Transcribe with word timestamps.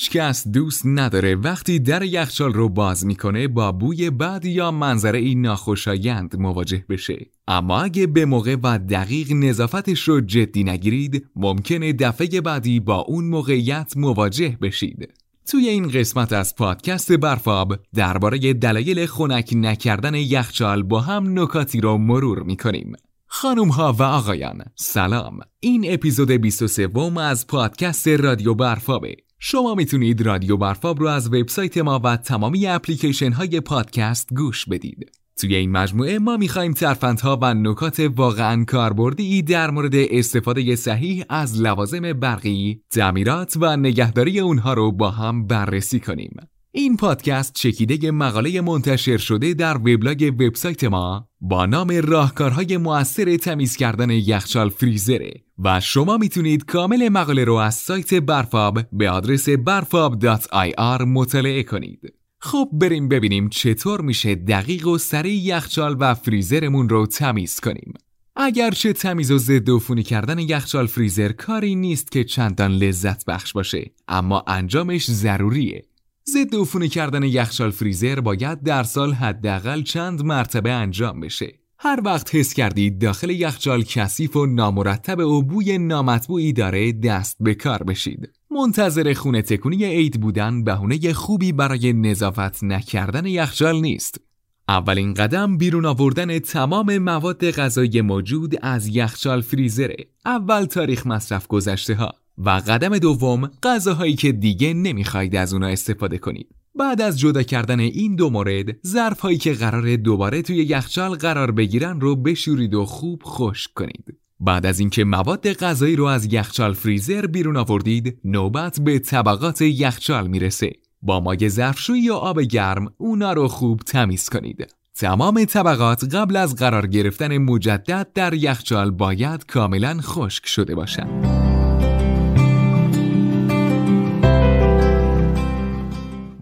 هیچ 0.00 0.10
کس 0.10 0.48
دوست 0.48 0.82
نداره 0.86 1.34
وقتی 1.34 1.78
در 1.78 2.02
یخچال 2.02 2.52
رو 2.52 2.68
باز 2.68 3.06
می‌کنه 3.06 3.48
با 3.48 3.72
بوی 3.72 4.10
بد 4.10 4.44
یا 4.44 4.70
منظره 4.70 5.18
ای 5.18 5.34
ناخوشایند 5.34 6.36
مواجه 6.36 6.84
بشه. 6.88 7.26
اما 7.48 7.80
اگه 7.80 8.06
به 8.06 8.24
موقع 8.24 8.56
و 8.62 8.78
دقیق 8.78 9.32
نظافتش 9.32 10.08
رو 10.08 10.20
جدی 10.20 10.64
نگیرید 10.64 11.26
ممکنه 11.36 11.92
دفعه 11.92 12.40
بعدی 12.40 12.80
با 12.80 12.96
اون 12.96 13.24
موقعیت 13.24 13.92
مواجه 13.96 14.58
بشید. 14.62 15.08
توی 15.46 15.68
این 15.68 15.88
قسمت 15.88 16.32
از 16.32 16.56
پادکست 16.56 17.12
برفاب 17.12 17.76
درباره 17.94 18.52
دلایل 18.52 19.06
خنک 19.06 19.52
نکردن 19.56 20.14
یخچال 20.14 20.82
با 20.82 21.00
هم 21.00 21.38
نکاتی 21.38 21.80
رو 21.80 21.98
مرور 21.98 22.42
می‌کنیم. 22.42 22.92
خانم 23.26 23.68
ها 23.68 23.92
و 23.92 24.02
آقایان 24.02 24.62
سلام. 24.74 25.38
این 25.60 25.84
اپیزود 25.88 26.30
23 26.30 26.88
از 27.20 27.46
پادکست 27.46 28.08
رادیو 28.08 28.54
برفابه. 28.54 29.16
شما 29.42 29.74
می‌تونید 29.74 30.22
رادیو 30.22 30.56
برفاب 30.56 31.00
رو 31.00 31.06
از 31.06 31.26
وبسایت 31.26 31.78
ما 31.78 32.00
و 32.04 32.16
تمامی 32.16 32.66
اپلیکیشن 32.66 33.32
های 33.32 33.60
پادکست 33.60 34.34
گوش 34.34 34.64
بدید 34.64 35.12
توی 35.36 35.54
این 35.54 35.70
مجموعه 35.70 36.18
ما 36.18 36.36
می‌خوایم 36.36 36.72
ترفندها 36.72 37.38
و 37.42 37.54
نکات 37.54 38.10
واقعا 38.16 38.64
کاربردی 38.64 39.42
در 39.42 39.70
مورد 39.70 39.94
استفاده 39.94 40.76
صحیح 40.76 41.24
از 41.28 41.60
لوازم 41.60 42.12
برقی، 42.12 42.82
تعمیرات 42.90 43.56
و 43.60 43.76
نگهداری 43.76 44.40
اونها 44.40 44.74
رو 44.74 44.92
با 44.92 45.10
هم 45.10 45.46
بررسی 45.46 46.00
کنیم. 46.00 46.36
این 46.72 46.96
پادکست 46.96 47.54
چکیده 47.54 48.10
مقاله 48.10 48.60
منتشر 48.60 49.16
شده 49.16 49.54
در 49.54 49.76
وبلاگ 49.76 50.34
وبسایت 50.38 50.84
ما 50.84 51.28
با 51.40 51.66
نام 51.66 51.88
راهکارهای 52.04 52.76
موثر 52.76 53.36
تمیز 53.36 53.76
کردن 53.76 54.10
یخچال 54.10 54.68
فریزره 54.68 55.32
و 55.58 55.80
شما 55.80 56.16
می‌تونید 56.16 56.64
کامل 56.64 57.08
مقاله 57.08 57.44
رو 57.44 57.54
از 57.54 57.74
سایت 57.74 58.14
برفاب 58.14 58.78
به 58.92 59.10
آدرس 59.10 59.48
برفاب.ir 59.48 61.02
مطالعه 61.06 61.62
کنید. 61.62 62.14
خب 62.40 62.68
بریم 62.72 63.08
ببینیم 63.08 63.48
چطور 63.48 64.00
میشه 64.00 64.34
دقیق 64.34 64.86
و 64.86 64.98
سریع 64.98 65.34
یخچال 65.34 65.96
و 66.00 66.14
فریزرمون 66.14 66.88
رو 66.88 67.06
تمیز 67.06 67.60
کنیم. 67.60 67.94
اگرچه 68.36 68.92
تمیز 68.92 69.30
و 69.30 69.38
ضد 69.38 69.70
عفونی 69.70 70.02
کردن 70.02 70.38
یخچال 70.38 70.86
فریزر 70.86 71.32
کاری 71.32 71.74
نیست 71.74 72.12
که 72.12 72.24
چندان 72.24 72.72
لذت 72.72 73.24
بخش 73.24 73.52
باشه 73.52 73.90
اما 74.08 74.44
انجامش 74.46 75.10
ضروریه 75.10 75.89
ضد 76.28 76.54
عفونی 76.54 76.88
کردن 76.88 77.22
یخچال 77.22 77.70
فریزر 77.70 78.20
باید 78.20 78.62
در 78.62 78.82
سال 78.82 79.12
حداقل 79.12 79.82
چند 79.82 80.24
مرتبه 80.24 80.72
انجام 80.72 81.20
بشه. 81.20 81.60
هر 81.78 82.00
وقت 82.04 82.34
حس 82.34 82.54
کردید 82.54 82.98
داخل 82.98 83.30
یخچال 83.30 83.82
کثیف 83.82 84.36
و 84.36 84.46
نامرتب 84.46 85.18
و 85.18 85.42
بوی 85.42 85.78
نامطبوعی 85.78 86.52
داره 86.52 86.92
دست 86.92 87.36
به 87.40 87.54
کار 87.54 87.82
بشید. 87.82 88.30
منتظر 88.50 89.12
خونه 89.12 89.42
تکونی 89.42 89.84
عید 89.84 90.20
بودن 90.20 90.64
بهونه 90.64 91.12
خوبی 91.12 91.52
برای 91.52 91.92
نظافت 91.92 92.64
نکردن 92.64 93.26
یخچال 93.26 93.80
نیست. 93.80 94.20
اولین 94.68 95.14
قدم 95.14 95.56
بیرون 95.56 95.84
آوردن 95.84 96.38
تمام 96.38 96.98
مواد 96.98 97.50
غذایی 97.50 98.00
موجود 98.00 98.54
از 98.62 98.88
یخچال 98.88 99.40
فریزره. 99.40 99.96
اول 100.24 100.64
تاریخ 100.64 101.06
مصرف 101.06 101.46
گذشته 101.46 101.94
ها. 101.94 102.14
و 102.44 102.50
قدم 102.50 102.98
دوم 102.98 103.50
غذاهایی 103.62 104.14
که 104.14 104.32
دیگه 104.32 104.74
نمی‌خواید 104.74 105.36
از 105.36 105.52
اونا 105.52 105.66
استفاده 105.66 106.18
کنید. 106.18 106.48
بعد 106.74 107.00
از 107.00 107.18
جدا 107.18 107.42
کردن 107.42 107.80
این 107.80 108.16
دو 108.16 108.30
مورد 108.30 108.86
ظرف 108.86 109.20
هایی 109.20 109.38
که 109.38 109.52
قرار 109.52 109.96
دوباره 109.96 110.42
توی 110.42 110.56
یخچال 110.56 111.14
قرار 111.14 111.50
بگیرن 111.50 112.00
رو 112.00 112.16
بشورید 112.16 112.74
و 112.74 112.84
خوب 112.84 113.22
خشک 113.24 113.70
کنید. 113.74 114.16
بعد 114.40 114.66
از 114.66 114.80
اینکه 114.80 115.04
مواد 115.04 115.52
غذایی 115.52 115.96
رو 115.96 116.04
از 116.04 116.32
یخچال 116.32 116.72
فریزر 116.72 117.26
بیرون 117.26 117.56
آوردید 117.56 118.18
نوبت 118.24 118.80
به 118.80 118.98
طبقات 118.98 119.62
یخچال 119.62 120.26
می‌رسه. 120.26 120.72
با 121.02 121.20
مایع 121.20 121.48
ظرفشویی 121.48 122.02
یا 122.02 122.16
آب 122.16 122.40
گرم 122.40 122.92
اونا 122.96 123.32
رو 123.32 123.48
خوب 123.48 123.80
تمیز 123.80 124.28
کنید. 124.28 124.74
تمام 124.94 125.44
طبقات 125.44 126.14
قبل 126.14 126.36
از 126.36 126.56
قرار 126.56 126.86
گرفتن 126.86 127.38
مجدد 127.38 128.08
در 128.14 128.34
یخچال 128.34 128.90
باید 128.90 129.46
کاملا 129.46 129.98
خشک 130.00 130.46
شده 130.46 130.74
باشند 130.74 131.39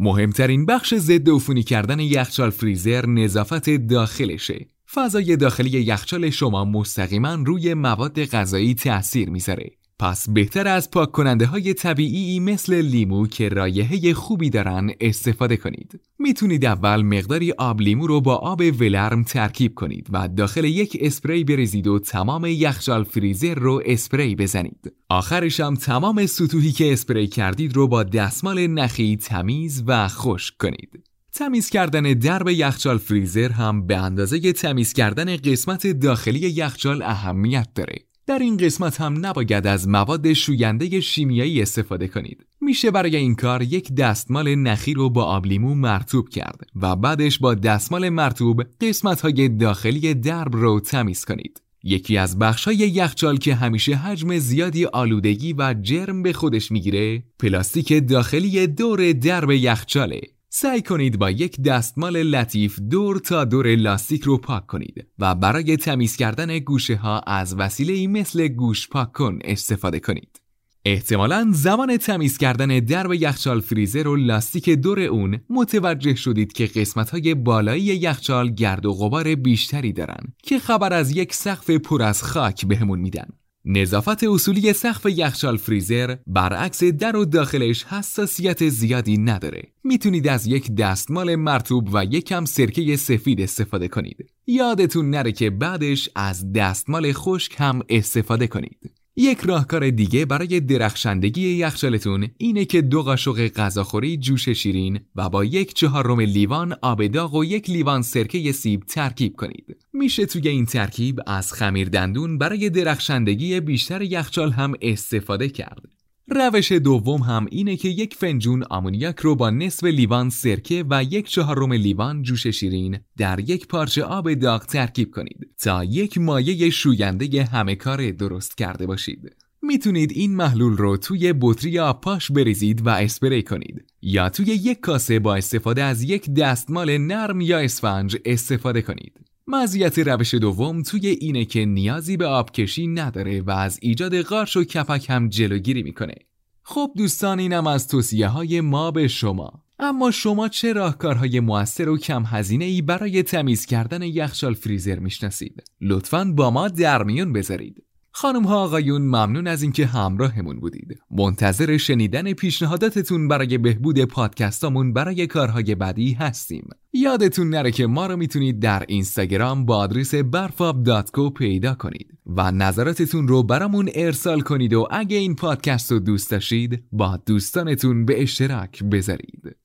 مهمترین 0.09 0.67
بخش 0.67 0.95
ضد 0.95 1.31
عفونی 1.31 1.63
کردن 1.63 2.01
یخچال 2.01 2.51
فریزر 2.51 3.07
نظافت 3.07 3.71
داخلشه. 3.71 4.67
فضای 4.95 5.37
داخلی 5.37 5.71
یخچال 5.71 6.31
شما 6.31 6.65
مستقیما 6.65 7.35
روی 7.47 7.75
مواد 7.75 8.25
غذایی 8.25 8.75
تاثیر 8.75 9.31
می‌ذاره. 9.31 9.78
پس 10.00 10.31
بهتر 10.31 10.69
از 10.69 10.91
پاک 10.91 11.12
کننده 11.12 11.47
های 11.47 11.75
طبیعی 11.75 12.41
مثل 12.41 12.75
لیمو 12.75 13.26
که 13.26 13.48
رایحه 13.48 14.14
خوبی 14.14 14.50
دارن 14.50 14.91
استفاده 15.00 15.56
کنید. 15.56 16.00
می‌تونید 16.19 16.64
اول 16.64 17.03
مقداری 17.03 17.53
آب 17.53 17.81
لیمو 17.81 18.06
رو 18.06 18.20
با 18.20 18.36
آب 18.36 18.62
ولرم 18.81 19.25
ترکیب 19.25 19.75
کنید 19.75 20.06
و 20.10 20.28
داخل 20.28 20.64
یک 20.64 20.98
اسپری 21.00 21.44
بریزید 21.44 21.86
و 21.86 21.98
تمام 21.98 22.44
یخچال 22.47 23.04
فریزر 23.04 23.54
رو 23.54 23.82
اسپری 23.86 24.36
بزنید. 24.36 24.92
آخرش 25.09 25.60
هم 25.60 25.75
تمام 25.75 26.26
سطوحی 26.26 26.72
که 26.72 26.92
اسپری 26.92 27.26
کردید 27.26 27.76
رو 27.76 27.88
با 27.88 28.03
دستمال 28.03 28.66
نخی 28.66 29.16
تمیز 29.16 29.84
و 29.86 30.09
خشک 30.09 30.54
کنید. 30.56 31.04
تمیز 31.32 31.70
کردن 31.70 32.03
درب 32.03 32.48
یخچال 32.48 32.98
فریزر 32.98 33.53
هم 33.53 33.86
به 33.86 33.97
اندازه 33.97 34.53
تمیز 34.53 34.92
کردن 34.92 35.36
قسمت 35.36 35.86
داخلی 35.86 36.38
یخچال 36.38 37.03
اهمیت 37.03 37.69
داره. 37.75 38.08
در 38.28 38.39
این 38.39 38.56
قسمت 38.56 39.00
هم 39.00 39.27
نباید 39.27 39.66
از 39.66 39.89
مواد 39.89 40.33
شوینده 40.33 41.00
شیمیایی 41.00 41.62
استفاده 41.62 42.09
کنید. 42.09 42.47
میشه 42.61 42.91
برای 42.91 43.16
این 43.16 43.34
کار 43.34 43.62
یک 43.62 43.94
دستمال 43.94 44.55
نخی 44.55 44.94
رو 44.94 45.11
با 45.11 45.25
آبلیمو 45.25 45.75
مرتوب 45.75 46.28
کرد 46.28 46.61
و 46.83 46.97
بعدش 46.97 47.39
با 47.39 47.55
دستمال 47.55 48.09
مرتوب 48.09 48.62
قسمت 48.81 49.21
های 49.21 49.49
داخلی 49.49 50.15
درب 50.15 50.56
رو 50.56 50.81
تمیز 50.81 51.25
کنید. 51.25 51.62
یکی 51.83 52.16
از 52.16 52.39
بخش 52.39 52.65
های 52.65 52.77
یخچال 52.77 53.37
که 53.37 53.55
همیشه 53.55 53.94
حجم 53.94 54.39
زیادی 54.39 54.84
آلودگی 54.84 55.53
و 55.53 55.75
جرم 55.83 56.22
به 56.22 56.33
خودش 56.33 56.71
می‌گیره 56.72 57.22
پلاستیک 57.39 58.09
داخلی 58.09 58.66
دور 58.66 59.12
درب 59.12 59.50
یخچاله 59.50 60.21
سعی 60.50 60.82
کنید 60.82 61.19
با 61.19 61.31
یک 61.31 61.60
دستمال 61.60 62.22
لطیف 62.22 62.78
دور 62.81 63.19
تا 63.19 63.44
دور 63.44 63.76
لاستیک 63.76 64.22
رو 64.22 64.38
پاک 64.38 64.66
کنید 64.66 65.06
و 65.19 65.34
برای 65.34 65.76
تمیز 65.76 66.16
کردن 66.16 66.59
گوشه 66.59 66.97
ها 66.97 67.20
از 67.20 67.54
وسیله 67.54 68.06
مثل 68.06 68.48
گوش 68.48 68.88
پاک 68.88 69.12
کن 69.12 69.38
استفاده 69.44 70.00
کنید. 70.00 70.41
احتمالا 70.84 71.48
زمان 71.53 71.97
تمیز 71.97 72.38
کردن 72.38 72.78
درب 72.78 73.12
یخچال 73.12 73.60
فریزر 73.60 74.09
و 74.09 74.16
لاستیک 74.16 74.70
دور 74.70 75.00
اون 75.00 75.41
متوجه 75.50 76.14
شدید 76.14 76.53
که 76.53 76.66
قسمت 76.66 77.10
های 77.10 77.34
بالایی 77.34 77.84
یخچال 77.84 78.50
گرد 78.50 78.86
و 78.86 78.92
غبار 78.92 79.34
بیشتری 79.34 79.92
دارن 79.92 80.32
که 80.42 80.59
خبر 80.59 80.92
از 80.92 81.16
یک 81.16 81.34
سقف 81.34 81.70
پر 81.70 82.03
از 82.03 82.22
خاک 82.22 82.66
بهمون 82.66 82.98
میدن. 82.98 83.28
نظافت 83.71 84.25
اصولی 84.25 84.73
سقف 84.73 85.06
یخچال 85.06 85.56
فریزر 85.56 86.17
برعکس 86.27 86.84
در 86.84 87.17
و 87.17 87.25
داخلش 87.25 87.84
حساسیت 87.84 88.69
زیادی 88.69 89.19
نداره. 89.19 89.62
می‌تونید 89.84 90.29
از 90.29 90.47
یک 90.47 90.75
دستمال 90.75 91.37
مرتوب 91.37 91.89
و 91.93 92.05
یکم 92.05 92.45
سرکه 92.45 92.97
سفید 92.97 93.41
استفاده 93.41 93.89
کنید. 93.89 94.31
یادتون 94.47 95.11
نره 95.11 95.33
که 95.33 95.51
بعدش 95.51 96.09
از 96.15 96.53
دستمال 96.53 97.12
خشک 97.12 97.55
هم 97.59 97.83
استفاده 97.89 98.47
کنید. 98.47 98.97
یک 99.21 99.41
راهکار 99.41 99.91
دیگه 99.91 100.25
برای 100.25 100.61
درخشندگی 100.61 101.49
یخچالتون 101.49 102.29
اینه 102.37 102.65
که 102.65 102.83
دو 102.83 103.03
قاشق 103.03 103.49
غذاخوری 103.49 104.17
جوش 104.17 104.49
شیرین 104.49 105.01
و 105.17 105.29
با 105.29 105.45
یک 105.45 105.75
چهارم 105.75 106.21
لیوان 106.21 106.77
آب 106.83 107.06
داغ 107.06 107.34
و 107.34 107.45
یک 107.45 107.71
لیوان 107.71 108.03
سرکه 108.03 108.53
سیب 108.53 108.84
ترکیب 108.84 109.37
کنید. 109.37 109.77
میشه 109.93 110.27
توی 110.27 110.49
این 110.49 110.67
ترکیب 110.67 111.21
از 111.27 111.53
خمیر 111.53 111.89
دندون 111.89 112.39
برای 112.39 112.71
درخشندگی 112.71 113.60
بیشتر 113.60 114.03
یخچال 114.03 114.51
هم 114.51 114.75
استفاده 114.83 115.48
کرد. 115.48 115.97
روش 116.30 116.72
دوم 116.72 117.21
هم 117.21 117.47
اینه 117.51 117.77
که 117.77 117.89
یک 117.89 118.15
فنجون 118.15 118.63
آمونیاک 118.71 119.19
رو 119.21 119.34
با 119.34 119.51
نصف 119.51 119.84
لیوان 119.84 120.30
سرکه 120.30 120.84
و 120.91 121.03
یک 121.03 121.28
چهارم 121.28 121.72
لیوان 121.72 122.22
جوش 122.22 122.47
شیرین 122.47 122.98
در 123.16 123.41
یک 123.41 123.66
پارچه 123.66 124.03
آب 124.03 124.34
داغ 124.34 124.66
ترکیب 124.66 125.10
کنید 125.10 125.51
تا 125.63 125.84
یک 125.84 126.19
مایه 126.19 126.71
شوینده 126.71 127.45
همه 127.45 127.75
کار 127.75 128.10
درست 128.10 128.59
کرده 128.59 128.86
باشید. 128.86 129.36
می‌تونید 129.63 130.13
این 130.13 130.36
محلول 130.36 130.77
رو 130.77 130.97
توی 130.97 131.34
بطری 131.41 131.78
آب 131.78 132.01
پاش 132.01 132.33
بریزید 132.33 132.86
و 132.86 132.89
اسپری 132.89 133.42
کنید 133.42 133.84
یا 134.03 134.28
توی 134.28 134.47
یک 134.47 134.80
کاسه 134.80 135.19
با 135.19 135.34
استفاده 135.34 135.83
از 135.83 136.03
یک 136.03 136.30
دستمال 136.30 136.98
نرم 136.98 137.41
یا 137.41 137.59
اسفنج 137.59 138.16
استفاده 138.25 138.83
کنید. 138.83 139.21
مزیت 139.50 139.98
روش 139.98 140.34
دوم 140.34 140.83
توی 140.83 141.06
اینه 141.06 141.45
که 141.45 141.65
نیازی 141.65 142.16
به 142.16 142.27
آبکشی 142.27 142.86
نداره 142.86 143.41
و 143.41 143.50
از 143.50 143.78
ایجاد 143.83 144.21
قارش 144.21 144.56
و 144.56 144.65
کپک 144.65 145.10
هم 145.10 145.28
جلوگیری 145.28 145.83
می‌کنه. 145.83 146.15
خب 146.62 146.91
دوستان 146.97 147.39
اینم 147.39 147.66
از 147.66 147.89
توصیه 147.89 148.28
های 148.28 148.60
ما 148.60 148.91
به 148.91 149.09
شما. 149.09 149.62
اما 149.78 150.10
شما 150.10 150.48
چه 150.48 150.72
راهکارهای 150.72 151.41
موثر 151.41 151.89
و 151.89 151.98
کم 151.98 152.24
هزینه 152.27 152.65
ای 152.65 152.83
برای 152.83 153.22
تمیز 153.22 153.66
کردن 153.66 154.03
یخچال 154.03 154.54
فریزر 154.54 154.98
می‌شناسید؟ 154.98 155.62
لطفاً 155.80 156.24
با 156.24 156.51
ما 156.51 156.68
در 156.68 157.03
میون 157.03 157.33
بذارید. 157.33 157.84
خانم 158.10 158.42
ها 158.42 158.65
آقایون 158.65 159.03
ممنون 159.03 159.47
از 159.47 159.62
اینکه 159.62 159.86
همراهمون 159.86 160.60
بودید. 160.60 160.98
منتظر 161.10 161.77
شنیدن 161.77 162.33
پیشنهاداتتون 162.33 163.28
برای 163.28 163.59
بهبود 163.59 164.04
پادکستامون 164.04 164.92
برای 164.92 165.27
کارهای 165.27 165.74
بعدی 165.74 166.12
هستیم. 166.12 166.68
یادتون 166.93 167.51
نره 167.51 167.71
که 167.71 167.87
ما 167.87 168.07
رو 168.07 168.17
می‌تونید 168.17 168.61
در 168.61 168.85
اینستاگرام 168.89 169.65
با 169.65 169.77
آدرس 169.77 170.15
برفاب.co 170.15 171.33
پیدا 171.39 171.75
کنید 171.75 172.19
و 172.27 172.53
نظراتتون 172.53 173.29
رو 173.29 173.43
برامون 173.43 173.91
ارسال 173.95 174.41
کنید 174.41 174.75
و 174.75 174.89
اگه 174.91 175.17
این 175.17 175.35
پادکست 175.35 175.93
رو 175.93 175.99
دوست 175.99 176.31
داشتید 176.31 176.85
با 176.93 177.17
دوستانتون 177.27 178.05
به 178.05 178.23
اشتراک 178.23 178.85
بذارید. 178.85 179.57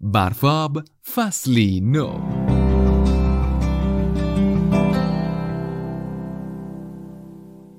برفاب 0.00 0.82
فصلی 1.14 1.80
نو 1.80 2.39